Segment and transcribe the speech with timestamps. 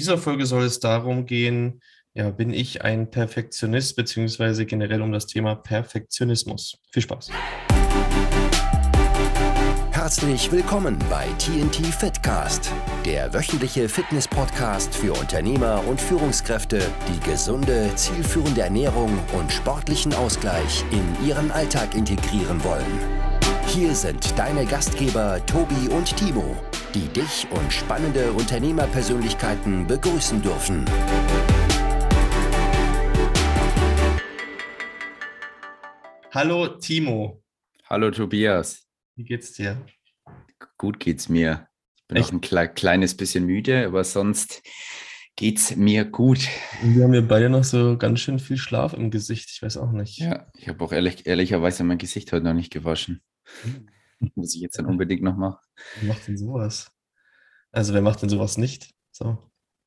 [0.00, 1.82] dieser Folge soll es darum gehen,
[2.14, 6.78] ja, bin ich ein Perfektionist, beziehungsweise generell um das Thema Perfektionismus.
[6.90, 7.30] Viel Spaß.
[9.90, 12.72] Herzlich willkommen bei TNT Fitcast,
[13.04, 21.28] der wöchentliche Fitness-Podcast für Unternehmer und Führungskräfte, die gesunde, zielführende Ernährung und sportlichen Ausgleich in
[21.28, 22.98] ihren Alltag integrieren wollen.
[23.66, 26.56] Hier sind deine Gastgeber Tobi und Timo,
[26.94, 30.84] die dich und spannende Unternehmerpersönlichkeiten begrüßen dürfen.
[36.32, 37.42] Hallo Timo.
[37.88, 38.86] Hallo Tobias.
[39.16, 39.84] Wie geht's dir?
[40.78, 41.68] Gut geht's mir.
[41.96, 42.28] Ich bin Echt?
[42.28, 44.62] auch ein kle kleines bisschen müde, aber sonst
[45.36, 46.48] geht's mir gut.
[46.82, 49.50] Wir haben ja beide noch so ganz schön viel Schlaf im Gesicht.
[49.52, 50.18] Ich weiß auch nicht.
[50.18, 53.22] Ja, ich habe auch ehrlich, ehrlicherweise mein Gesicht heute noch nicht gewaschen.
[54.34, 55.58] Muss ich jetzt dann unbedingt noch machen.
[56.00, 56.90] Wer macht denn sowas?
[57.72, 58.90] Also wer macht denn sowas nicht?
[59.10, 59.38] So,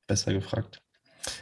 [0.07, 0.81] besser gefragt.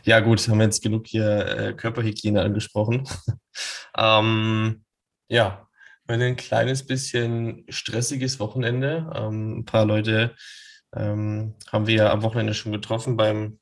[0.03, 3.07] Ja gut, haben wir jetzt genug hier äh, Körperhygiene angesprochen.
[3.98, 4.83] ähm,
[5.27, 5.67] ja,
[6.07, 9.09] ein kleines bisschen stressiges Wochenende.
[9.15, 10.35] Ähm, ein paar Leute
[10.93, 13.59] ähm, haben wir ja am Wochenende schon getroffen beim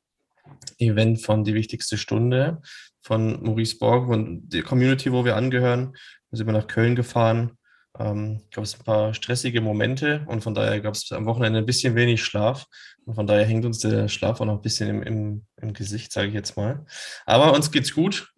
[0.80, 2.61] Event von Die wichtigste Stunde
[3.02, 5.93] von Maurice Borg und der Community, wo wir angehören.
[6.31, 7.58] Da sind wir nach Köln gefahren
[8.00, 11.66] ähm, gab es ein paar stressige Momente und von daher gab es am Wochenende ein
[11.66, 12.66] bisschen wenig Schlaf.
[13.05, 16.11] Und von daher hängt uns der Schlaf auch noch ein bisschen im, im, im Gesicht,
[16.11, 16.86] sage ich jetzt mal.
[17.25, 18.31] Aber uns geht's gut,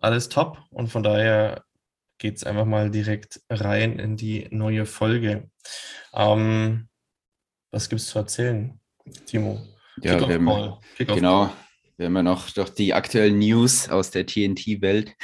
[0.00, 1.62] alles top und von daher
[2.18, 5.50] geht es einfach mal direkt rein in die neue Folge.
[6.14, 6.88] Ähm,
[7.70, 8.80] was gibt es zu erzählen,
[9.26, 9.60] Timo?
[10.02, 10.18] Ja,
[10.98, 11.52] genau.
[11.98, 15.14] Wir haben ja noch doch die aktuellen News aus der TNT-Welt.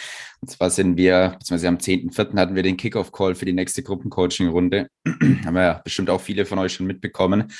[0.40, 2.38] Und zwar sind wir, beziehungsweise am 10.04.
[2.38, 4.88] hatten wir den Kickoff-Call für die nächste Gruppencoaching-Runde.
[5.44, 7.52] haben wir ja bestimmt auch viele von euch schon mitbekommen.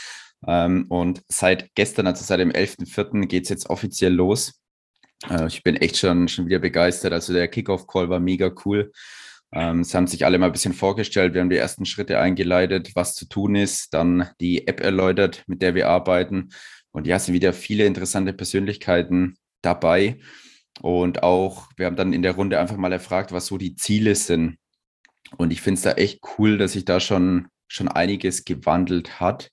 [0.47, 3.27] Ähm, und seit gestern, also seit dem 11.04.
[3.27, 4.63] geht es jetzt offiziell los.
[5.29, 7.13] Äh, ich bin echt schon, schon wieder begeistert.
[7.13, 8.93] Also der Kickoff-Call war mega cool.
[9.53, 11.35] Ähm, es haben sich alle mal ein bisschen vorgestellt.
[11.35, 15.61] Wir haben die ersten Schritte eingeleitet, was zu tun ist, dann die App erläutert, mit
[15.61, 16.49] der wir arbeiten
[16.93, 20.19] und ja, es sind wieder viele interessante Persönlichkeiten dabei.
[20.81, 24.15] Und auch, wir haben dann in der Runde einfach mal erfragt, was so die Ziele
[24.15, 24.59] sind.
[25.37, 29.51] Und ich finde es da echt cool, dass sich da schon, schon einiges gewandelt hat.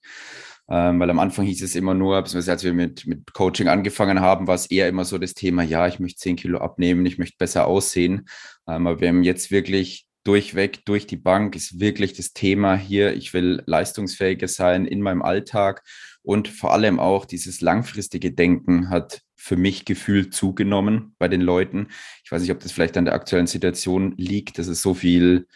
[0.70, 4.46] Ähm, weil am Anfang hieß es immer nur, als wir mit, mit Coaching angefangen haben,
[4.48, 7.38] war es eher immer so das Thema, ja, ich möchte 10 Kilo abnehmen, ich möchte
[7.40, 8.28] besser aussehen.
[8.68, 13.16] Ähm, aber wir haben jetzt wirklich durchweg, durch die Bank ist wirklich das Thema hier,
[13.16, 15.84] ich will leistungsfähiger sein in meinem Alltag
[16.29, 21.88] und vor allem auch dieses langfristige Denken hat für mich gefühlt zugenommen bei den Leuten.
[22.23, 25.47] Ich weiß nicht, ob das vielleicht an der aktuellen Situation liegt, dass es so viel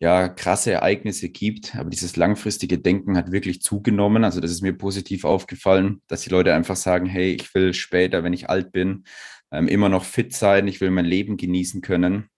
[0.00, 4.22] ja, krasse Ereignisse gibt, aber dieses langfristige Denken hat wirklich zugenommen.
[4.22, 8.22] Also das ist mir positiv aufgefallen, dass die Leute einfach sagen, hey, ich will später,
[8.22, 9.04] wenn ich alt bin,
[9.50, 12.28] ähm, immer noch fit sein, ich will mein Leben genießen können.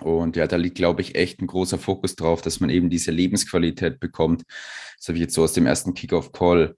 [0.00, 3.12] Und ja, da liegt, glaube ich, echt ein großer Fokus drauf, dass man eben diese
[3.12, 4.42] Lebensqualität bekommt.
[4.98, 6.74] Das habe ich jetzt so aus dem ersten Kick-Off-Call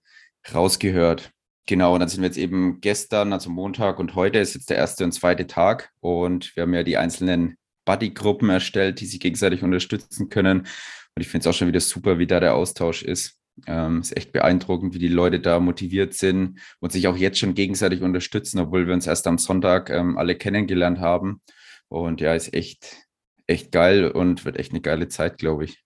[0.52, 1.30] rausgehört.
[1.66, 4.78] Genau, und dann sind wir jetzt eben gestern, also Montag und heute ist jetzt der
[4.78, 9.62] erste und zweite Tag und wir haben ja die einzelnen Buddy-Gruppen erstellt, die sich gegenseitig
[9.62, 10.60] unterstützen können.
[10.60, 13.38] Und ich finde es auch schon wieder super, wie da der Austausch ist.
[13.66, 17.54] Ähm, ist echt beeindruckend, wie die Leute da motiviert sind und sich auch jetzt schon
[17.54, 21.42] gegenseitig unterstützen, obwohl wir uns erst am Sonntag ähm, alle kennengelernt haben.
[21.88, 23.06] Und ja, ist echt,
[23.46, 25.81] echt geil und wird echt eine geile Zeit, glaube ich.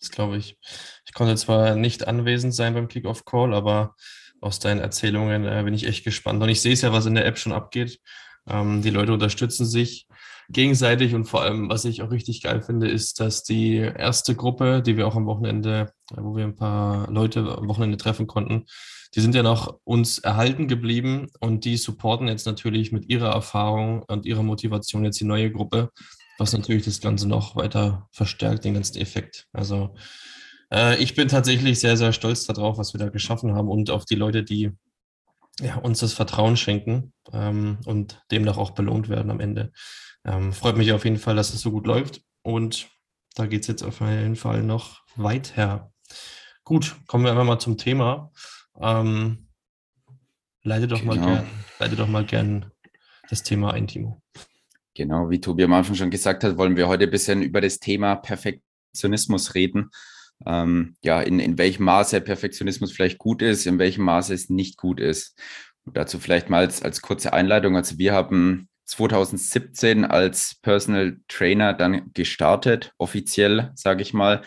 [0.00, 0.58] Das glaube ich.
[1.06, 3.94] Ich konnte zwar nicht anwesend sein beim Kickoff-Call, aber
[4.40, 6.42] aus deinen Erzählungen äh, bin ich echt gespannt.
[6.42, 8.00] Und ich sehe es ja, was in der App schon abgeht.
[8.48, 10.08] Ähm, die Leute unterstützen sich
[10.48, 14.82] gegenseitig und vor allem, was ich auch richtig geil finde, ist, dass die erste Gruppe,
[14.82, 18.64] die wir auch am Wochenende, wo wir ein paar Leute am Wochenende treffen konnten,
[19.14, 24.02] die sind ja noch uns erhalten geblieben und die supporten jetzt natürlich mit ihrer Erfahrung
[24.02, 25.90] und ihrer Motivation jetzt die neue Gruppe
[26.40, 29.46] was natürlich das Ganze noch weiter verstärkt, den ganzen Effekt.
[29.52, 29.94] Also
[30.72, 34.06] äh, ich bin tatsächlich sehr, sehr stolz darauf, was wir da geschaffen haben und auf
[34.06, 34.72] die Leute, die
[35.60, 39.72] ja, uns das Vertrauen schenken ähm, und demnach auch belohnt werden am Ende.
[40.24, 42.88] Ähm, freut mich auf jeden Fall, dass es so gut läuft und
[43.34, 45.92] da geht es jetzt auf jeden Fall noch weiter.
[46.64, 48.32] Gut, kommen wir einfach mal zum Thema.
[48.80, 49.48] Ähm,
[50.62, 51.14] leite doch genau.
[51.14, 51.46] mal gern,
[51.78, 52.70] leite doch mal gern
[53.28, 54.22] das Thema ein, Timo.
[55.00, 57.78] Genau, wie Tobi am Anfang schon gesagt hat, wollen wir heute ein bisschen über das
[57.78, 59.88] Thema Perfektionismus reden.
[60.44, 64.76] Ähm, ja, in, in welchem Maße Perfektionismus vielleicht gut ist, in welchem Maße es nicht
[64.76, 65.40] gut ist.
[65.86, 67.76] Und dazu vielleicht mal als, als kurze Einleitung.
[67.76, 74.42] Also wir haben 2017 als Personal Trainer dann gestartet, offiziell, sage ich mal.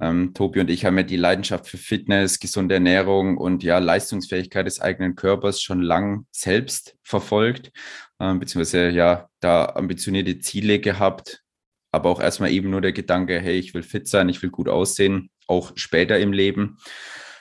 [0.00, 4.66] Ähm, Tobi und ich haben ja die Leidenschaft für Fitness, gesunde Ernährung und ja, Leistungsfähigkeit
[4.66, 7.72] des eigenen Körpers schon lang selbst verfolgt,
[8.20, 11.42] äh, beziehungsweise ja, da ambitionierte Ziele gehabt,
[11.90, 14.68] aber auch erstmal eben nur der Gedanke, hey, ich will fit sein, ich will gut
[14.68, 16.78] aussehen, auch später im Leben.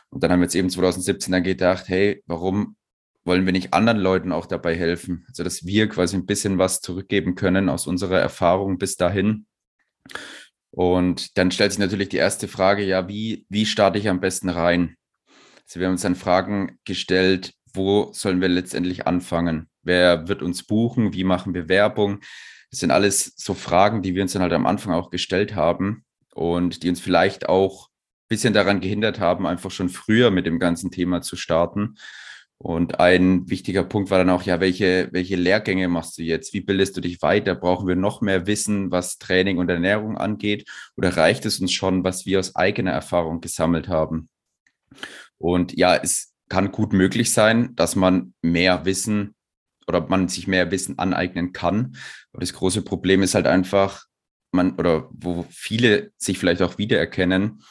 [0.09, 2.75] Und dann haben wir jetzt eben 2017 dann gedacht, hey, warum
[3.25, 5.25] wollen wir nicht anderen Leuten auch dabei helfen?
[5.27, 9.45] Also, dass wir quasi ein bisschen was zurückgeben können aus unserer Erfahrung bis dahin.
[10.78, 14.48] Und dann stellt sich natürlich die erste Frage, ja, wie, wie starte ich am besten
[14.48, 14.96] rein?
[15.64, 19.70] Also wir haben uns dann Fragen gestellt, wo sollen wir letztendlich anfangen?
[19.82, 21.14] Wer wird uns buchen?
[21.14, 22.20] Wie machen wir Werbung?
[22.70, 26.06] Das sind alles so Fragen, die wir uns dann halt am Anfang auch gestellt haben
[26.36, 30.60] und die uns vielleicht auch ein bisschen daran gehindert haben, einfach schon früher mit dem
[30.60, 31.96] ganzen Thema zu starten.
[32.59, 36.54] Und ein wichtiger Punkt war dann auch, ja, welche, welche Lehrgänge machst du jetzt?
[36.54, 37.54] Wie bildest du dich weiter?
[37.54, 40.68] Brauchen wir noch mehr Wissen, was Training und Ernährung angeht?
[40.95, 44.30] Oder reicht es uns schon, was wir aus eigener Erfahrung gesammelt haben?
[45.38, 49.36] Und ja, es kann gut möglich sein, dass man mehr Wissen
[49.88, 51.95] oder man sich mehr Wissen aneignen kann.
[52.31, 54.06] Aber das große Problem ist halt einfach,
[54.51, 57.62] man oder wo viele sich vielleicht auch wiedererkennen,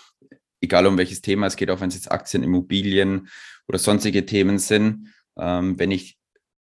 [0.61, 3.29] egal um welches Thema es geht, auch wenn es jetzt Aktien, Immobilien
[3.69, 6.17] oder sonstige Themen sind, ähm, wenn ich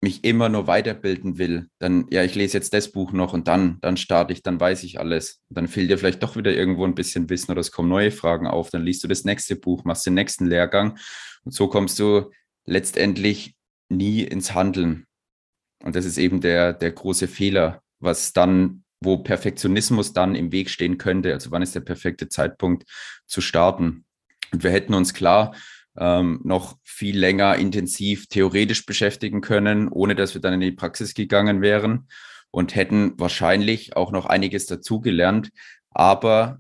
[0.03, 3.79] mich immer nur weiterbilden will, dann, ja, ich lese jetzt das Buch noch und dann,
[3.83, 5.41] dann starte ich, dann weiß ich alles.
[5.49, 8.49] dann fehlt dir vielleicht doch wieder irgendwo ein bisschen Wissen oder es kommen neue Fragen
[8.49, 10.99] auf, dann liest du das nächste Buch, machst den nächsten Lehrgang
[11.45, 12.31] und so kommst du
[12.65, 13.55] letztendlich
[13.89, 15.07] nie ins Handeln.
[15.85, 20.69] Und das ist eben der, der große Fehler, was dann, wo Perfektionismus dann im Weg
[20.71, 21.33] stehen könnte.
[21.33, 22.89] Also wann ist der perfekte Zeitpunkt
[23.27, 24.05] zu starten?
[24.53, 25.55] Und wir hätten uns klar
[25.99, 31.15] ähm, noch viel länger intensiv theoretisch beschäftigen können, ohne dass wir dann in die Praxis
[31.15, 32.09] gegangen wären
[32.51, 35.51] und hätten wahrscheinlich auch noch einiges dazugelernt.
[35.91, 36.59] Aber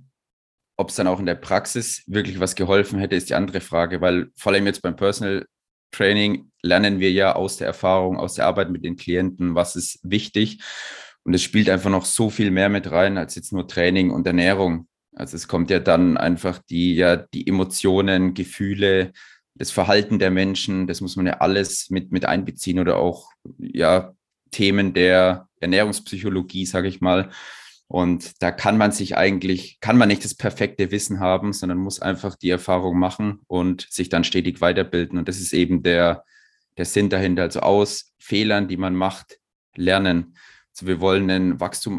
[0.76, 4.00] ob es dann auch in der Praxis wirklich was geholfen hätte, ist die andere Frage,
[4.00, 5.46] weil vor allem jetzt beim Personal
[5.92, 10.00] Training lernen wir ja aus der Erfahrung, aus der Arbeit mit den Klienten, was ist
[10.02, 10.62] wichtig.
[11.24, 14.26] Und es spielt einfach noch so viel mehr mit rein als jetzt nur Training und
[14.26, 14.88] Ernährung.
[15.14, 19.12] Also es kommt ja dann einfach die, ja, die Emotionen, Gefühle,
[19.54, 24.14] das Verhalten der Menschen, das muss man ja alles mit, mit einbeziehen oder auch ja,
[24.50, 27.30] Themen der Ernährungspsychologie, sage ich mal.
[27.88, 32.00] Und da kann man sich eigentlich, kann man nicht das perfekte Wissen haben, sondern muss
[32.00, 35.18] einfach die Erfahrung machen und sich dann stetig weiterbilden.
[35.18, 36.24] Und das ist eben der,
[36.78, 37.42] der Sinn dahinter.
[37.42, 39.38] Also aus Fehlern, die man macht,
[39.76, 40.36] lernen.
[40.72, 41.98] Also wir wollen ein Wachstum,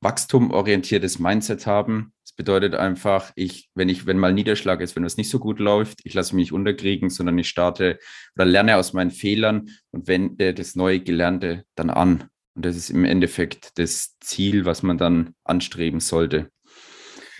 [0.00, 2.12] wachstumorientiertes Mindset haben.
[2.42, 6.00] Bedeutet einfach, ich, wenn ich, wenn mal Niederschlag ist, wenn es nicht so gut läuft,
[6.02, 8.00] ich lasse mich nicht unterkriegen, sondern ich starte
[8.34, 12.24] oder lerne aus meinen Fehlern und wende das neue Gelernte dann an.
[12.56, 16.50] Und das ist im Endeffekt das Ziel, was man dann anstreben sollte.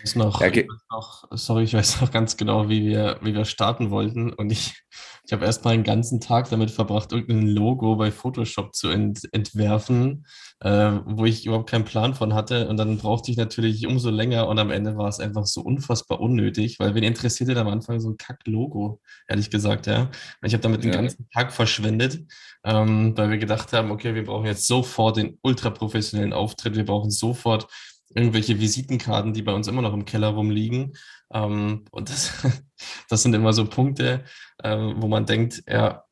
[0.05, 3.45] Ich noch, ja, ich noch, sorry, ich weiß noch ganz genau, wie wir, wie wir
[3.45, 4.33] starten wollten.
[4.33, 4.83] Und ich,
[5.25, 9.29] ich habe erst mal einen ganzen Tag damit verbracht, irgendein Logo bei Photoshop zu ent,
[9.33, 10.27] entwerfen,
[10.61, 12.69] äh, wo ich überhaupt keinen Plan von hatte.
[12.69, 16.21] Und dann brauchte ich natürlich umso länger und am Ende war es einfach so unfassbar
[16.21, 20.03] unnötig, weil wen interessiert denn am Anfang so ein Kack-Logo, ehrlich gesagt, ja.
[20.03, 20.11] Und
[20.43, 20.91] ich habe damit ja.
[20.91, 22.21] den ganzen Tag verschwendet,
[22.65, 26.85] ähm, weil wir gedacht haben, okay, wir brauchen jetzt sofort den ultra professionellen Auftritt, wir
[26.85, 27.69] brauchen sofort
[28.15, 30.95] irgendwelche Visitenkarten, die bei uns immer noch im Keller rumliegen.
[31.33, 32.33] Ähm, und das,
[33.09, 34.25] das sind immer so Punkte,
[34.63, 36.05] äh, wo man denkt, ja,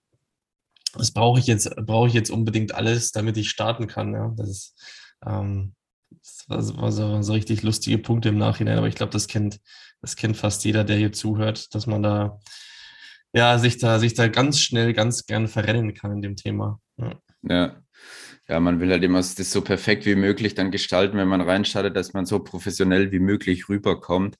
[0.95, 4.13] das brauche ich jetzt, brauche ich jetzt unbedingt alles, damit ich starten kann.
[4.13, 4.33] Ja?
[4.37, 4.75] Das, ist,
[5.25, 5.75] ähm,
[6.49, 9.61] das war, so, so, richtig lustige Punkte im Nachhinein, aber ich glaube, das kennt,
[10.01, 12.41] das kennt fast jeder, der hier zuhört, dass man da
[13.33, 16.81] ja sich da, sich da ganz schnell, ganz gern verrennen kann in dem Thema.
[16.97, 17.15] Ja.
[17.49, 17.83] ja
[18.51, 21.95] ja, man will halt immer das so perfekt wie möglich dann gestalten, wenn man reinstartet,
[21.97, 24.39] dass man so professionell wie möglich rüberkommt.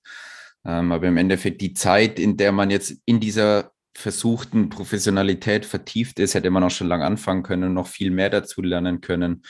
[0.65, 6.19] Ähm, aber im Endeffekt die Zeit, in der man jetzt in dieser versuchten Professionalität vertieft
[6.19, 9.43] ist, hätte man auch schon lange anfangen können und noch viel mehr dazu lernen können.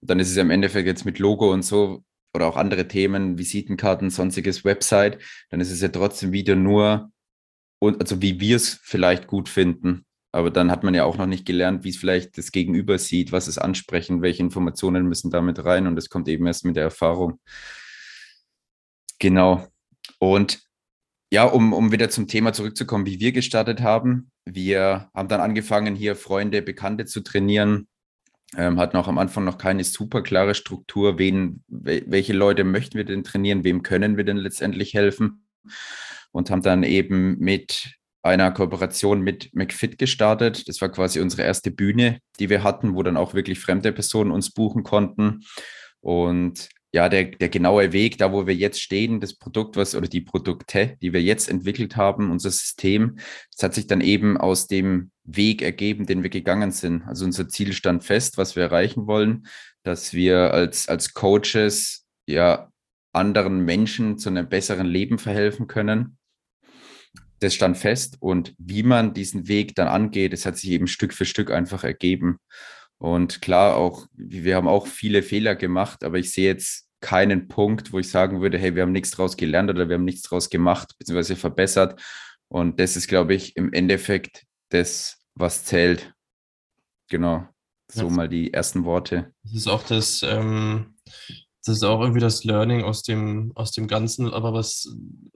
[0.00, 2.02] Und dann ist es im Endeffekt jetzt mit Logo und so
[2.34, 5.18] oder auch andere Themen, Visitenkarten, sonstiges Website,
[5.50, 7.12] dann ist es ja trotzdem wieder nur,
[7.80, 10.04] also wie wir es vielleicht gut finden.
[10.32, 13.32] Aber dann hat man ja auch noch nicht gelernt, wie es vielleicht das Gegenüber sieht,
[13.32, 16.84] was es ansprechen, welche Informationen müssen damit rein und das kommt eben erst mit der
[16.84, 17.40] Erfahrung.
[19.18, 19.66] Genau.
[20.18, 20.60] Und
[21.30, 24.30] ja, um, um wieder zum Thema zurückzukommen, wie wir gestartet haben.
[24.44, 27.86] Wir haben dann angefangen, hier Freunde, Bekannte zu trainieren.
[28.56, 33.04] Ähm, hatten auch am Anfang noch keine super klare Struktur, wen, welche Leute möchten wir
[33.04, 35.46] denn trainieren, wem können wir denn letztendlich helfen.
[36.32, 40.68] Und haben dann eben mit einer Kooperation mit McFit gestartet.
[40.68, 44.30] Das war quasi unsere erste Bühne, die wir hatten, wo dann auch wirklich fremde Personen
[44.30, 45.44] uns buchen konnten.
[46.00, 50.08] Und ja, der, der genaue Weg, da wo wir jetzt stehen, das Produkt, was oder
[50.08, 53.18] die Produkte, die wir jetzt entwickelt haben, unser System,
[53.52, 57.02] das hat sich dann eben aus dem Weg ergeben, den wir gegangen sind.
[57.02, 59.46] Also unser Ziel stand fest, was wir erreichen wollen,
[59.82, 62.70] dass wir als, als Coaches ja
[63.12, 66.17] anderen Menschen zu einem besseren Leben verhelfen können.
[67.40, 71.14] Das stand fest und wie man diesen Weg dann angeht, das hat sich eben Stück
[71.14, 72.38] für Stück einfach ergeben.
[72.98, 77.92] Und klar, auch, wir haben auch viele Fehler gemacht, aber ich sehe jetzt keinen Punkt,
[77.92, 80.50] wo ich sagen würde, hey, wir haben nichts draus gelernt oder wir haben nichts draus
[80.50, 82.00] gemacht, beziehungsweise verbessert.
[82.48, 86.12] Und das ist, glaube ich, im Endeffekt das, was zählt.
[87.08, 87.46] Genau.
[87.90, 89.32] So mal die ersten Worte.
[89.44, 90.96] Das ist auch das, ähm,
[91.64, 94.94] das ist auch irgendwie das Learning aus dem, aus dem Ganzen, aber was,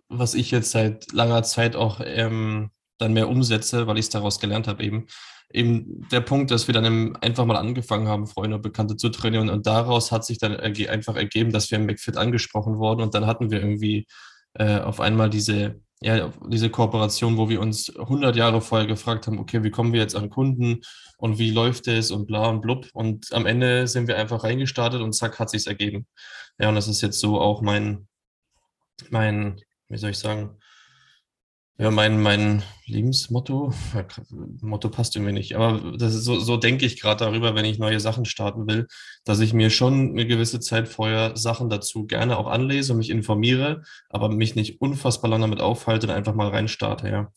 [0.09, 4.41] was ich jetzt seit langer Zeit auch ähm, dann mehr umsetze, weil ich es daraus
[4.41, 5.07] gelernt habe, eben,
[5.52, 9.50] eben der Punkt, dass wir dann einfach mal angefangen haben, Freunde und Bekannte zu trainieren.
[9.50, 13.02] Und daraus hat sich dann einfach ergeben, dass wir im McFit angesprochen wurden.
[13.02, 14.07] Und dann hatten wir irgendwie
[14.55, 19.38] äh, auf einmal diese, ja, diese Kooperation, wo wir uns 100 Jahre vorher gefragt haben,
[19.38, 20.80] okay, wie kommen wir jetzt an Kunden
[21.16, 22.88] und wie läuft es und bla und blub.
[22.92, 26.06] Und am Ende sind wir einfach reingestartet und zack, hat sich's ergeben.
[26.59, 28.09] Ja, und das ist jetzt so auch mein,
[29.11, 30.59] mein, wie soll ich sagen,
[31.79, 33.73] ja, mein, mein Lebensmotto,
[34.61, 37.79] Motto passt irgendwie nicht, aber das ist so, so denke ich gerade darüber, wenn ich
[37.79, 38.87] neue Sachen starten will,
[39.25, 43.11] dass ich mir schon eine gewisse Zeit vorher Sachen dazu gerne auch anlese und mich
[43.11, 47.33] informiere, aber mich nicht unfassbar lange damit aufhalte und einfach mal reinstarte, ja.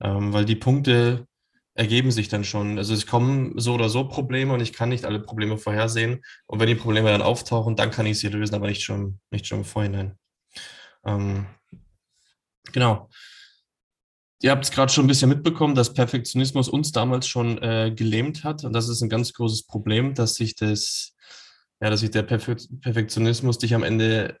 [0.00, 1.26] Ähm, weil die Punkte
[1.74, 2.78] ergeben sich dann schon.
[2.78, 6.22] Also es kommen so oder so Probleme und ich kann nicht alle Probleme vorhersehen.
[6.46, 9.46] Und wenn die Probleme dann auftauchen, dann kann ich sie lösen, aber nicht schon, nicht
[9.46, 10.18] schon im Vorhinein.
[11.04, 11.46] Ähm,
[12.72, 13.08] genau.
[14.42, 18.42] Ihr habt es gerade schon ein bisschen mitbekommen, dass Perfektionismus uns damals schon äh, gelähmt
[18.42, 18.64] hat.
[18.64, 21.14] Und das ist ein ganz großes Problem, dass sich das,
[21.80, 24.38] ja, dass sich der Perfe Perfektionismus dich am Ende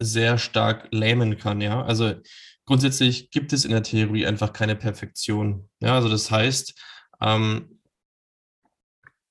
[0.00, 1.84] sehr stark lähmen kann, ja.
[1.84, 2.14] Also
[2.64, 5.68] grundsätzlich gibt es in der Theorie einfach keine Perfektion.
[5.80, 6.74] Ja, also das heißt,
[7.20, 7.78] ähm,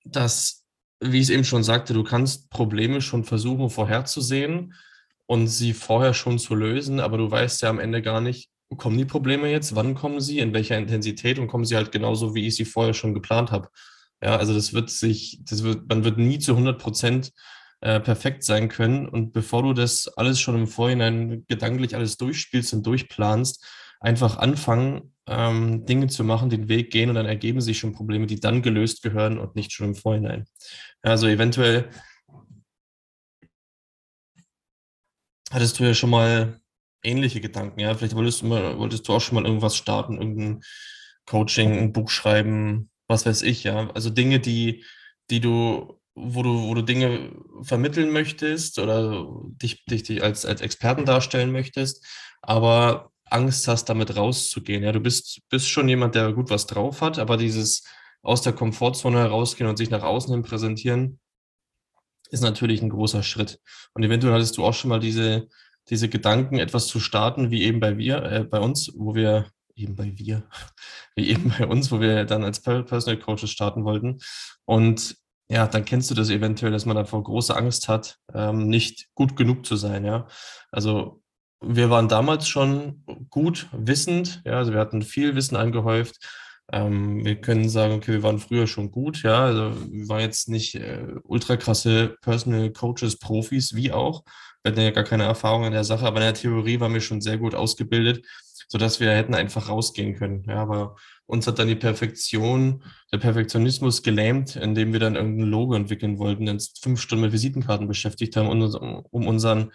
[0.04, 0.64] dass,
[1.00, 4.76] wie ich es eben schon sagte, du kannst Probleme schon versuchen vorherzusehen
[5.26, 8.98] und sie vorher schon zu lösen, aber du weißt ja am Ende gar nicht, kommen
[8.98, 9.76] die Probleme jetzt?
[9.76, 10.40] Wann kommen sie?
[10.40, 11.40] In welcher Intensität?
[11.40, 13.70] Und kommen sie halt genauso, wie ich sie vorher schon geplant habe?
[14.24, 17.32] Ja, also das wird sich, das wird, man wird nie zu 100 Prozent
[17.82, 19.08] äh, perfekt sein können.
[19.08, 23.66] Und bevor du das alles schon im Vorhinein gedanklich alles durchspielst und durchplanst,
[24.00, 28.26] einfach anfangen, ähm, Dinge zu machen, den Weg gehen und dann ergeben sich schon Probleme,
[28.26, 30.46] die dann gelöst gehören und nicht schon im Vorhinein.
[31.02, 31.90] Also eventuell
[35.52, 36.61] hattest du ja schon mal
[37.04, 37.94] ähnliche Gedanken, ja.
[37.96, 40.62] Vielleicht wolltest du, mal, wolltest du auch schon mal irgendwas starten, irgendein
[41.26, 43.90] Coaching, ein Buch schreiben, was weiß ich, ja.
[43.92, 44.84] Also Dinge, die,
[45.30, 47.32] die du, wo du, wo du Dinge
[47.64, 49.28] vermitteln möchtest oder
[49.62, 52.06] dich, dich, dich als, als Experten darstellen möchtest,
[52.42, 54.84] aber Angst hast, damit rauszugehen.
[54.84, 57.84] Ja, du bist, bist schon jemand, der gut was drauf hat, aber dieses
[58.22, 61.20] aus der Komfortzone herausgehen und sich nach außen hin präsentieren,
[62.30, 63.60] ist natürlich ein großer Schritt.
[63.94, 65.48] Und eventuell hattest du auch schon mal diese,
[65.92, 69.46] diese Gedanken, etwas zu starten, wie eben bei wir, äh, bei uns, wo wir,
[69.76, 70.44] eben bei wir,
[71.16, 74.20] wie eben bei uns, wo wir dann als Personal Coaches starten wollten.
[74.66, 75.18] Und
[75.50, 79.36] ja, dann kennst du das eventuell, dass man davor große Angst hat, ähm, nicht gut
[79.36, 80.28] genug zu sein, ja.
[80.72, 81.22] Also
[81.60, 86.18] wir waren damals schon gut wissend, ja, also wir hatten viel Wissen angehäuft.
[86.72, 90.48] Ähm, wir können sagen, okay, wir waren früher schon gut, ja, also wir waren jetzt
[90.48, 94.24] nicht äh, ultra krasse Personal Coaches, Profis, wie auch,
[94.64, 97.02] wir hatten ja gar keine Erfahrung in der Sache, aber in der Theorie waren wir
[97.02, 98.26] schon sehr gut ausgebildet,
[98.68, 100.44] sodass wir hätten einfach rausgehen können.
[100.48, 105.74] Ja, aber uns hat dann die Perfektion, der Perfektionismus gelähmt, indem wir dann irgendein Logo
[105.74, 109.72] entwickeln wollten, uns fünf Stunden mit Visitenkarten beschäftigt haben, um, unseren,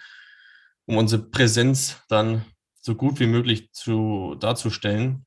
[0.86, 2.44] um unsere Präsenz dann
[2.80, 5.26] so gut wie möglich zu, darzustellen,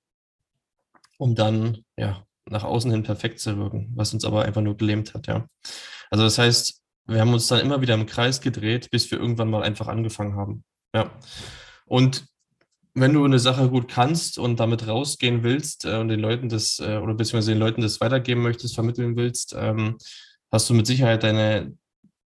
[1.18, 5.13] um dann ja, nach außen hin perfekt zu wirken, was uns aber einfach nur gelähmt
[5.13, 5.28] hat.
[5.28, 5.48] Ja.
[6.10, 9.50] Also das heißt, wir haben uns dann immer wieder im Kreis gedreht, bis wir irgendwann
[9.50, 10.63] mal einfach angefangen haben.
[10.94, 11.12] Ja.
[11.86, 12.25] Und
[12.94, 16.79] wenn du eine Sache gut kannst und damit rausgehen willst äh, und den Leuten das
[16.79, 19.98] äh, oder beziehungsweise den Leuten das weitergeben möchtest, vermitteln willst, ähm,
[20.51, 21.75] hast du mit Sicherheit deine,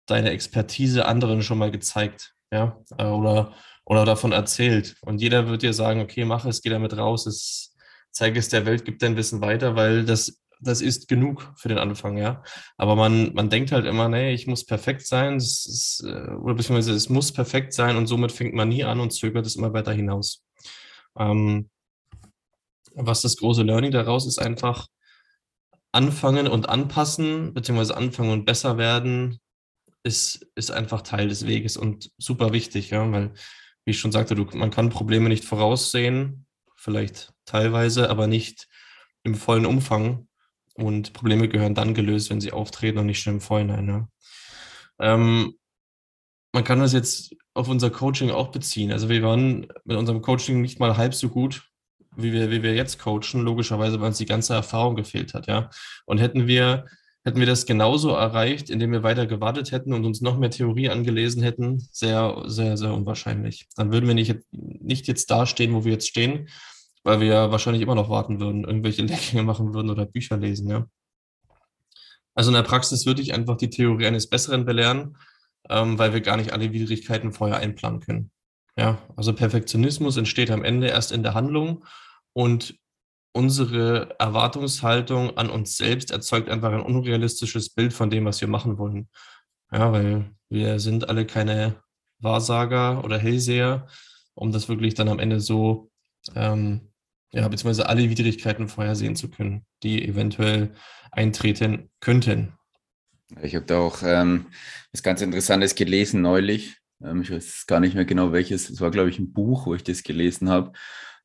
[0.06, 3.54] deine Expertise anderen schon mal gezeigt, ja, äh, oder,
[3.86, 4.96] oder davon erzählt.
[5.02, 7.76] Und jeder wird dir sagen, okay, mach es, geh damit raus, es,
[8.12, 11.80] zeige es der Welt, gib dein Wissen weiter, weil das das ist genug für den
[11.80, 12.44] Anfang, ja.
[12.78, 16.54] Aber man, man denkt halt immer, nee, ich muss perfekt sein, das ist, äh, oder
[16.54, 19.74] beziehungsweise es muss perfekt sein und somit fängt man nie an und zögert es immer
[19.74, 20.44] weiter hinaus.
[21.18, 21.70] Ähm,
[22.94, 24.88] was das große Learning daraus ist, einfach
[25.92, 29.40] anfangen und anpassen, beziehungsweise anfangen und besser werden,
[30.04, 33.34] ist, ist einfach Teil des Weges und super wichtig, ja, weil,
[33.86, 38.68] wie ich schon sagte, du, man kann Probleme nicht voraussehen, vielleicht teilweise, aber nicht
[39.24, 40.28] im vollen Umfang.
[40.76, 43.88] Und Probleme gehören dann gelöst, wenn sie auftreten und nicht schon im Vorhinein.
[43.88, 44.08] Ja.
[45.00, 45.56] Ähm,
[46.54, 48.92] man kann das jetzt auf unser Coaching auch beziehen.
[48.92, 51.64] Also wir waren mit unserem Coaching nicht mal halb so gut,
[52.16, 55.70] wie wir, wie wir jetzt coachen, logischerweise, weil uns die ganze Erfahrung gefehlt hat, ja.
[56.06, 56.86] Und hätten wir,
[57.24, 60.90] hätten wir das genauso erreicht, indem wir weiter gewartet hätten und uns noch mehr Theorie
[60.90, 63.68] angelesen hätten, sehr, sehr, sehr unwahrscheinlich.
[63.76, 66.50] Dann würden wir nicht, nicht jetzt dastehen, wo wir jetzt stehen,
[67.04, 70.86] weil wir wahrscheinlich immer noch warten würden, irgendwelche Lehrgänge machen würden oder Bücher lesen, ja.
[72.34, 75.18] Also in der Praxis würde ich einfach die Theorie eines Besseren belehren,
[75.70, 78.32] ähm, weil wir gar nicht alle Widrigkeiten vorher einplanen können.
[78.78, 81.84] Ja, also Perfektionismus entsteht am Ende erst in der Handlung
[82.34, 82.76] und
[83.34, 88.78] unsere Erwartungshaltung an uns selbst erzeugt einfach ein unrealistisches Bild von dem, was wir machen
[88.78, 89.10] wollen.
[89.72, 91.82] Ja, weil wir sind alle keine
[92.20, 93.88] Wahrsager oder Hellseher,
[94.34, 95.92] um das wirklich dann am Ende so
[96.36, 96.91] ähm,
[97.32, 100.72] ja, beziehungsweise alle Widrigkeiten vorhersehen zu können, die eventuell
[101.12, 102.54] eintreten könnten.
[103.42, 104.48] Ich habe da auch ähm,
[104.92, 106.78] was ganz Interessantes gelesen neulich.
[107.04, 108.70] Ähm, ich weiß gar nicht mehr genau welches.
[108.70, 110.74] Es war, glaube ich, ein Buch, wo ich das gelesen habe,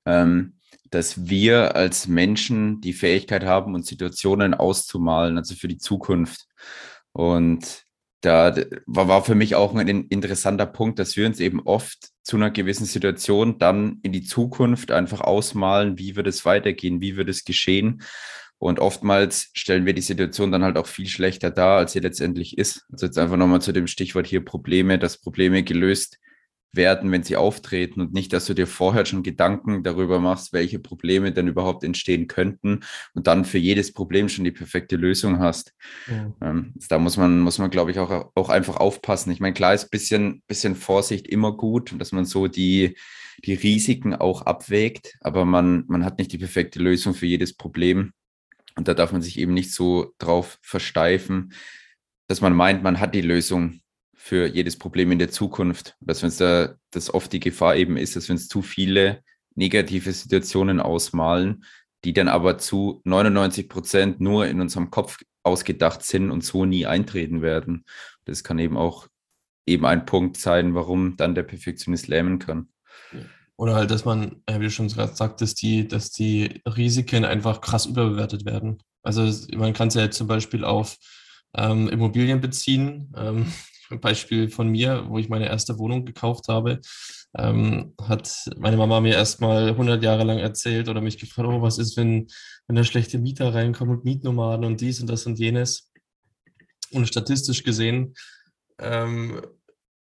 [0.05, 0.55] ähm,
[0.91, 6.47] dass wir als Menschen die Fähigkeit haben, uns Situationen auszumalen, also für die Zukunft.
[7.13, 7.86] Und
[8.21, 8.55] da
[8.87, 12.87] war für mich auch ein interessanter Punkt, dass wir uns eben oft zu einer gewissen
[12.87, 18.03] Situation dann in die Zukunft einfach ausmalen, wie wird es weitergehen, wie wird es geschehen.
[18.59, 22.57] Und oftmals stellen wir die Situation dann halt auch viel schlechter dar, als sie letztendlich
[22.57, 22.87] ist.
[22.91, 26.19] Also jetzt einfach nochmal zu dem Stichwort hier Probleme, dass Probleme gelöst
[26.76, 30.78] werden, wenn sie auftreten und nicht, dass du dir vorher schon Gedanken darüber machst, welche
[30.78, 32.80] Probleme denn überhaupt entstehen könnten
[33.14, 35.75] und dann für jedes Problem schon die perfekte Lösung hast.
[36.09, 36.33] Ja.
[36.42, 39.30] Ähm, da muss man, muss man, glaube ich, auch, auch einfach aufpassen.
[39.33, 42.97] Ich meine, klar ist ein bisschen, bisschen Vorsicht immer gut, dass man so die,
[43.45, 48.12] die Risiken auch abwägt, aber man, man hat nicht die perfekte Lösung für jedes Problem.
[48.76, 51.52] Und da darf man sich eben nicht so drauf versteifen,
[52.28, 53.80] dass man meint, man hat die Lösung
[54.26, 55.95] für jedes Problem in der Zukunft.
[56.00, 59.23] Dass wenn es da das oft die Gefahr eben ist, dass wir uns zu viele
[59.54, 61.65] negative Situationen ausmalen,
[62.02, 66.86] die dann aber zu 99 Prozent nur in unserem Kopf ausgedacht sind und so nie
[66.86, 67.84] eintreten werden.
[68.25, 69.06] Das kann eben auch
[69.65, 72.69] eben ein Punkt sein, warum dann der Perfektionist lähmen kann.
[73.54, 77.86] Oder halt, dass man, wie du schon gerade sagtest, die, dass die Risiken einfach krass
[77.86, 78.82] überbewertet werden.
[79.04, 80.97] Also man kann es ja jetzt zum Beispiel auf
[81.56, 83.15] ähm, Immobilien beziehen.
[83.17, 83.47] Ähm,
[83.91, 86.81] Beispiel von mir, wo ich meine erste Wohnung gekauft habe,
[87.37, 91.79] ähm, hat meine Mama mir erstmal 100 Jahre lang erzählt oder mich gefragt, oh, was
[91.79, 92.29] ist, wenn,
[92.67, 95.91] wenn da schlechte Mieter reinkommen und Mietnomaden und dies und das und jenes.
[96.93, 98.15] Und statistisch gesehen
[98.79, 99.43] ähm,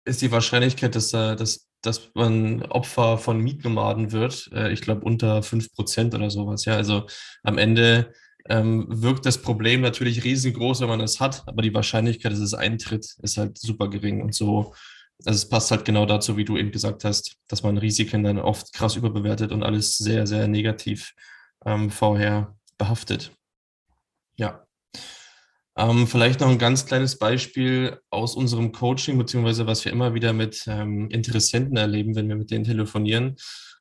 [0.05, 5.41] ist die Wahrscheinlichkeit, dass, dass, dass man Opfer von Mietnomaden wird, äh, ich glaube unter
[5.41, 6.65] 5% oder sowas.
[6.65, 7.07] Ja, also
[7.43, 8.13] am Ende
[8.49, 12.53] ähm, wirkt das Problem natürlich riesengroß, wenn man es hat, aber die Wahrscheinlichkeit, dass es
[12.53, 14.21] eintritt, ist halt super gering.
[14.21, 14.73] Und so,
[15.25, 18.37] also es passt halt genau dazu, wie du eben gesagt hast, dass man Risiken dann
[18.39, 21.13] oft krass überbewertet und alles sehr, sehr negativ
[21.65, 23.31] ähm, vorher behaftet.
[24.35, 24.65] Ja.
[25.77, 30.31] Ähm, vielleicht noch ein ganz kleines Beispiel aus unserem Coaching, beziehungsweise was wir immer wieder
[30.31, 33.35] mit ähm, Interessenten erleben, wenn wir mit denen telefonieren,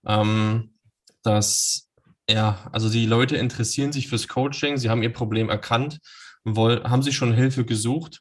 [0.07, 0.74] ähm,
[1.22, 1.88] dass
[2.28, 5.98] ja, also die Leute interessieren sich fürs Coaching, sie haben ihr Problem erkannt,
[6.44, 8.20] wollen, haben sich schon Hilfe gesucht.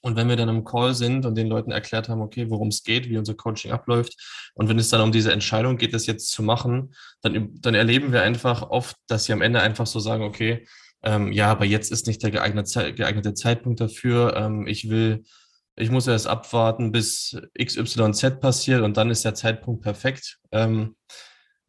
[0.00, 2.84] Und wenn wir dann im Call sind und den Leuten erklärt haben, okay, worum es
[2.84, 4.14] geht, wie unser Coaching abläuft,
[4.54, 8.12] und wenn es dann um diese Entscheidung geht, das jetzt zu machen, dann, dann erleben
[8.12, 10.66] wir einfach oft, dass sie am Ende einfach so sagen, okay,
[11.02, 14.36] ähm, ja, aber jetzt ist nicht der geeignete, geeignete Zeitpunkt dafür.
[14.36, 15.24] Ähm, ich will,
[15.76, 20.38] ich muss erst abwarten, bis XYZ passiert und dann ist der Zeitpunkt perfekt.
[20.52, 20.96] Ähm,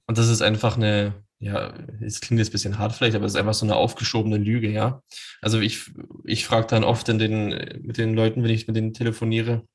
[0.07, 3.33] und das ist einfach eine, ja, es klingt jetzt ein bisschen hart vielleicht, aber es
[3.33, 5.01] ist einfach so eine aufgeschobene Lüge, ja.
[5.41, 5.91] Also ich,
[6.23, 7.49] ich frage dann oft in den,
[7.83, 9.67] mit den Leuten, wenn ich mit denen telefoniere,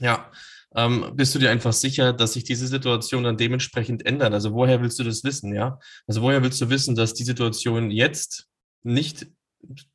[0.00, 0.30] ja,
[0.74, 4.32] ähm, bist du dir einfach sicher, dass sich diese Situation dann dementsprechend ändert?
[4.32, 5.78] Also woher willst du das wissen, ja?
[6.06, 8.46] Also woher willst du wissen, dass die Situation jetzt
[8.82, 9.26] nicht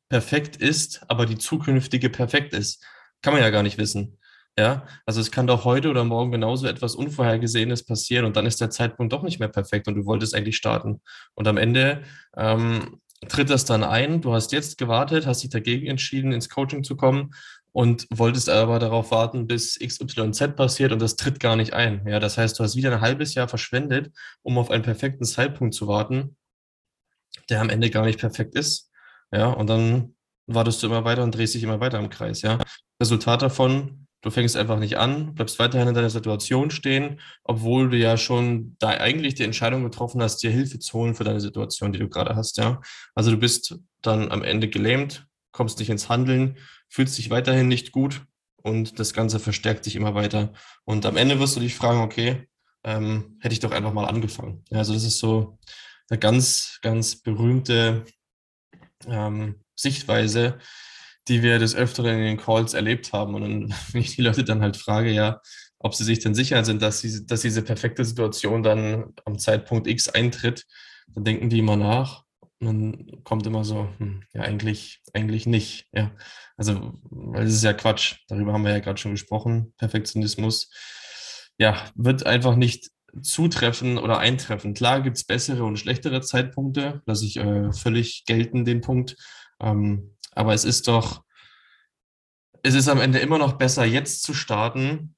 [0.08, 2.84] perfekt ist, aber die zukünftige perfekt ist?
[3.22, 4.18] Kann man ja gar nicht wissen.
[4.58, 8.60] Ja, also es kann doch heute oder morgen genauso etwas Unvorhergesehenes passieren und dann ist
[8.60, 11.02] der Zeitpunkt doch nicht mehr perfekt und du wolltest eigentlich starten.
[11.34, 12.02] Und am Ende
[12.36, 14.22] ähm, tritt das dann ein.
[14.22, 17.34] Du hast jetzt gewartet, hast dich dagegen entschieden, ins Coaching zu kommen
[17.72, 22.06] und wolltest aber darauf warten, bis XYZ passiert und das tritt gar nicht ein.
[22.06, 24.10] Ja, das heißt, du hast wieder ein halbes Jahr verschwendet,
[24.42, 26.36] um auf einen perfekten Zeitpunkt zu warten,
[27.50, 28.90] der am Ende gar nicht perfekt ist.
[29.30, 30.14] Ja, und dann
[30.46, 32.40] wartest du immer weiter und drehst dich immer weiter im Kreis.
[32.40, 32.58] Ja?
[32.98, 37.96] Resultat davon, du fängst einfach nicht an, bleibst weiterhin in deiner Situation stehen, obwohl du
[37.96, 41.92] ja schon da eigentlich die Entscheidung getroffen hast, dir Hilfe zu holen für deine Situation,
[41.92, 42.58] die du gerade hast.
[42.58, 42.80] Ja?
[43.14, 47.92] Also du bist dann am Ende gelähmt, kommst nicht ins Handeln, fühlst dich weiterhin nicht
[47.92, 48.22] gut
[48.62, 50.52] und das Ganze verstärkt sich immer weiter.
[50.84, 52.48] Und am Ende wirst du dich fragen, okay,
[52.84, 54.64] ähm, hätte ich doch einfach mal angefangen.
[54.70, 55.58] Ja, also das ist so
[56.08, 58.04] eine ganz, ganz berühmte
[59.08, 60.58] ähm, Sichtweise,
[61.28, 63.34] die wir des Öfteren in den Calls erlebt haben.
[63.34, 65.40] Und dann, wenn ich die Leute dann halt frage, ja,
[65.78, 69.86] ob sie sich denn sicher sind, dass, sie, dass diese perfekte Situation dann am Zeitpunkt
[69.86, 70.66] X eintritt,
[71.14, 72.24] dann denken die immer nach.
[72.58, 75.86] Und dann kommt immer so, hm, ja, eigentlich, eigentlich nicht.
[75.92, 76.12] Ja.
[76.56, 78.16] Also, weil das ist ja Quatsch.
[78.28, 79.74] Darüber haben wir ja gerade schon gesprochen.
[79.76, 80.70] Perfektionismus,
[81.58, 82.90] ja, wird einfach nicht
[83.22, 84.74] zutreffen oder eintreffen.
[84.74, 89.16] Klar gibt es bessere und schlechtere Zeitpunkte, lasse ich äh, völlig gelten, den Punkt.
[89.60, 91.22] Ähm, aber es ist doch,
[92.62, 95.14] es ist am Ende immer noch besser, jetzt zu starten,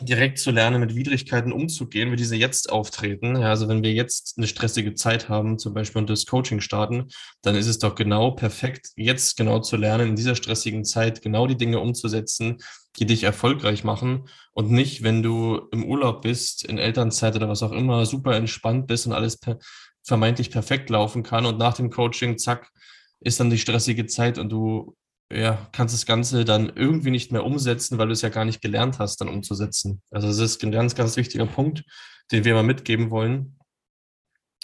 [0.00, 3.36] direkt zu lernen, mit Widrigkeiten umzugehen, wie diese jetzt auftreten.
[3.36, 7.08] Ja, also wenn wir jetzt eine stressige Zeit haben, zum Beispiel und das Coaching starten,
[7.42, 11.48] dann ist es doch genau perfekt, jetzt genau zu lernen, in dieser stressigen Zeit genau
[11.48, 12.58] die Dinge umzusetzen,
[12.98, 17.64] die dich erfolgreich machen und nicht, wenn du im Urlaub bist, in Elternzeit oder was
[17.64, 19.58] auch immer, super entspannt bist und alles per
[20.04, 22.70] vermeintlich perfekt laufen kann und nach dem Coaching, zack,
[23.20, 24.96] ist dann die stressige Zeit und du
[25.30, 28.62] ja, kannst das Ganze dann irgendwie nicht mehr umsetzen, weil du es ja gar nicht
[28.62, 30.02] gelernt hast, dann umzusetzen.
[30.10, 31.84] Also das ist ein ganz, ganz wichtiger Punkt,
[32.32, 33.58] den wir mal mitgeben wollen,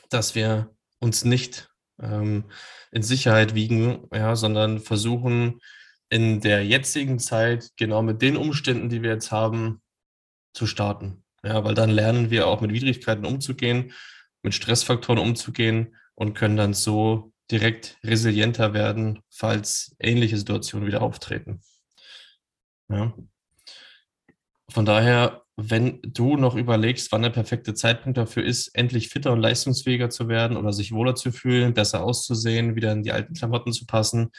[0.09, 1.69] dass wir uns nicht
[2.01, 2.45] ähm,
[2.93, 5.61] in Sicherheit wiegen, ja, sondern versuchen,
[6.09, 9.83] in der jetzigen Zeit genau mit den Umständen, die wir jetzt haben,
[10.55, 11.25] zu starten.
[11.43, 13.93] Ja, weil dann lernen wir auch mit Widrigkeiten umzugehen,
[14.43, 21.61] mit Stressfaktoren umzugehen und können dann so direkt resilienter werden, falls ähnliche Situationen wieder auftreten.
[22.89, 23.15] Ja.
[24.71, 29.41] Von daher, wenn du noch überlegst, wann der perfekte Zeitpunkt dafür ist, endlich fitter und
[29.41, 33.73] leistungsfähiger zu werden oder sich wohler zu fühlen, besser auszusehen, wieder in die alten Klamotten
[33.73, 34.31] zu passen,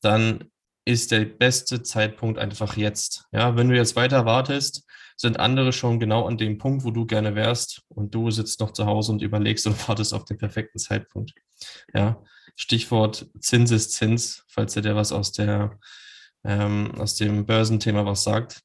[0.00, 0.50] dann
[0.84, 3.26] ist der beste Zeitpunkt einfach jetzt.
[3.32, 4.84] Ja, wenn du jetzt weiter wartest,
[5.16, 8.72] sind andere schon genau an dem Punkt, wo du gerne wärst und du sitzt noch
[8.72, 11.32] zu Hause und überlegst und wartest auf den perfekten Zeitpunkt.
[11.94, 12.22] Ja,
[12.54, 15.78] Stichwort Zinseszins, falls dir was aus der
[16.44, 18.62] ähm, aus dem Börsenthema was sagt.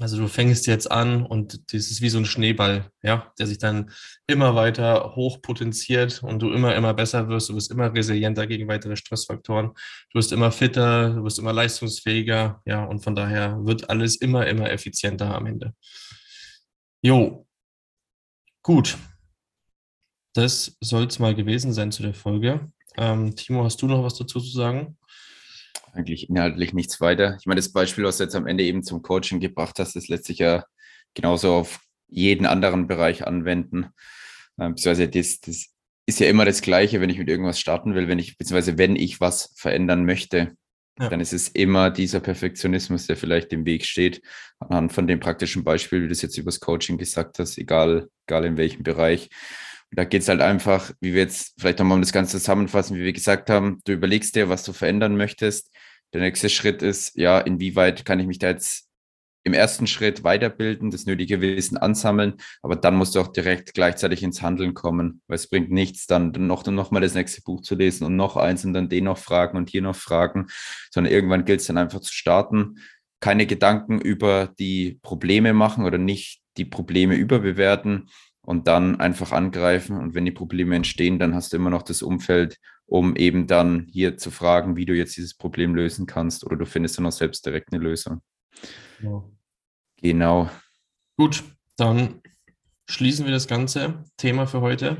[0.00, 3.58] Also du fängst jetzt an und das ist wie so ein Schneeball, ja, der sich
[3.58, 3.92] dann
[4.26, 8.96] immer weiter hochpotenziert und du immer, immer besser wirst, du wirst immer resilienter gegen weitere
[8.96, 14.16] Stressfaktoren, du wirst immer fitter, du wirst immer leistungsfähiger, ja, und von daher wird alles
[14.16, 15.74] immer, immer effizienter am Ende.
[17.00, 17.46] Jo,
[18.62, 18.98] gut.
[20.34, 22.70] Das soll es mal gewesen sein zu der Folge.
[22.96, 24.96] Ähm, Timo, hast du noch was dazu zu sagen?
[25.94, 27.36] eigentlich inhaltlich nichts weiter.
[27.40, 30.08] Ich meine, das Beispiel, was du jetzt am Ende eben zum Coaching gebracht hast, ist
[30.08, 30.64] letztlich ja
[31.14, 33.86] genauso auf jeden anderen Bereich anwenden.
[34.58, 35.66] Ähm, beziehungsweise das, das
[36.06, 38.96] ist ja immer das Gleiche, wenn ich mit irgendwas starten will, wenn ich, beziehungsweise wenn
[38.96, 40.52] ich was verändern möchte,
[40.98, 41.08] ja.
[41.08, 44.20] dann ist es immer dieser Perfektionismus, der vielleicht im Weg steht.
[44.58, 48.44] Anhand von dem praktischen Beispiel, wie du es jetzt übers Coaching gesagt hast, egal, egal
[48.44, 49.28] in welchem Bereich
[49.96, 53.04] da geht es halt einfach, wie wir jetzt vielleicht nochmal um das Ganze zusammenfassen, wie
[53.04, 55.70] wir gesagt haben, du überlegst dir, was du verändern möchtest.
[56.12, 58.88] Der nächste Schritt ist, ja, inwieweit kann ich mich da jetzt
[59.44, 64.22] im ersten Schritt weiterbilden, das nötige Wissen ansammeln, aber dann musst du auch direkt gleichzeitig
[64.22, 67.74] ins Handeln kommen, weil es bringt nichts, dann noch, noch mal das nächste Buch zu
[67.74, 70.46] lesen und noch eins und dann den noch fragen und hier noch fragen,
[70.90, 72.78] sondern irgendwann gilt es dann einfach zu starten,
[73.20, 78.08] keine Gedanken über die Probleme machen oder nicht die Probleme überbewerten,
[78.44, 79.98] und dann einfach angreifen.
[79.98, 83.86] Und wenn die Probleme entstehen, dann hast du immer noch das Umfeld, um eben dann
[83.90, 86.44] hier zu fragen, wie du jetzt dieses Problem lösen kannst.
[86.44, 88.20] Oder du findest dann auch selbst direkt eine Lösung.
[89.02, 89.24] Ja.
[90.00, 90.50] Genau.
[91.16, 91.44] Gut,
[91.76, 92.20] dann
[92.88, 94.98] schließen wir das ganze Thema für heute.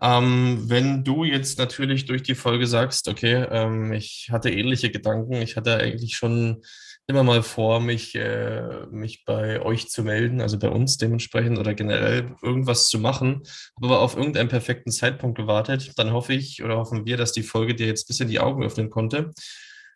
[0.00, 5.34] Ähm, wenn du jetzt natürlich durch die Folge sagst, okay, ähm, ich hatte ähnliche Gedanken,
[5.34, 6.62] ich hatte eigentlich schon
[7.08, 11.74] immer mal vor, mich, äh, mich bei euch zu melden, also bei uns dementsprechend oder
[11.74, 13.42] generell irgendwas zu machen,
[13.76, 17.42] habe aber auf irgendeinen perfekten Zeitpunkt gewartet, dann hoffe ich oder hoffen wir, dass die
[17.42, 19.30] Folge dir jetzt ein bisschen die Augen öffnen konnte.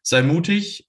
[0.02, 0.88] Sei mutig,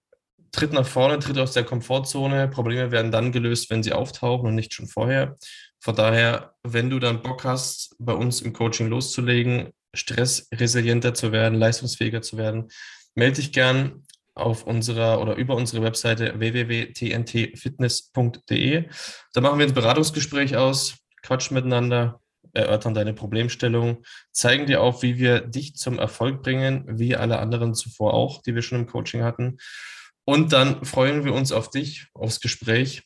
[0.54, 2.48] tritt nach vorne, tritt aus der Komfortzone.
[2.48, 5.36] Probleme werden dann gelöst, wenn sie auftauchen und nicht schon vorher.
[5.82, 11.60] Von daher, wenn du dann Bock hast, bei uns im Coaching loszulegen, stressresilienter zu werden,
[11.60, 12.70] leistungsfähiger zu werden,
[13.14, 18.90] melde dich gern auf unserer oder über unsere Webseite www.tntfitness.de.
[19.34, 22.20] Da machen wir ein Beratungsgespräch aus, quatschen miteinander
[22.54, 27.74] erörtern deine Problemstellung, zeigen dir auf, wie wir dich zum Erfolg bringen, wie alle anderen
[27.74, 29.58] zuvor auch, die wir schon im Coaching hatten.
[30.26, 33.04] Und dann freuen wir uns auf dich, aufs Gespräch.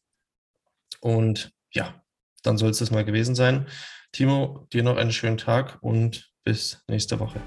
[0.99, 2.01] Und ja,
[2.43, 3.67] dann soll es das mal gewesen sein.
[4.11, 7.41] Timo, dir noch einen schönen Tag und bis nächste Woche.